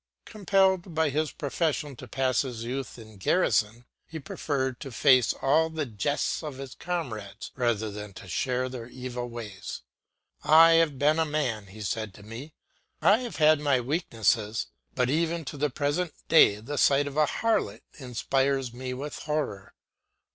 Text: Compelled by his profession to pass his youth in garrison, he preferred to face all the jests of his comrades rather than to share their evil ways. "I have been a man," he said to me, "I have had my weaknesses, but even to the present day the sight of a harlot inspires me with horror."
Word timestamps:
Compelled 0.25 0.95
by 0.95 1.11
his 1.11 1.31
profession 1.31 1.95
to 1.95 2.07
pass 2.07 2.41
his 2.41 2.63
youth 2.63 2.97
in 2.97 3.17
garrison, 3.17 3.85
he 4.07 4.17
preferred 4.17 4.79
to 4.79 4.91
face 4.91 5.31
all 5.43 5.69
the 5.69 5.85
jests 5.85 6.41
of 6.41 6.57
his 6.57 6.73
comrades 6.73 7.51
rather 7.55 7.91
than 7.91 8.11
to 8.11 8.27
share 8.27 8.67
their 8.67 8.87
evil 8.87 9.29
ways. 9.29 9.83
"I 10.43 10.71
have 10.71 10.97
been 10.97 11.19
a 11.19 11.23
man," 11.25 11.67
he 11.67 11.83
said 11.83 12.15
to 12.15 12.23
me, 12.23 12.55
"I 12.99 13.19
have 13.19 13.35
had 13.35 13.59
my 13.59 13.79
weaknesses, 13.79 14.65
but 14.95 15.11
even 15.11 15.45
to 15.45 15.55
the 15.55 15.69
present 15.69 16.15
day 16.27 16.55
the 16.55 16.79
sight 16.79 17.05
of 17.05 17.15
a 17.15 17.27
harlot 17.27 17.83
inspires 17.99 18.73
me 18.73 18.95
with 18.95 19.19
horror." 19.19 19.75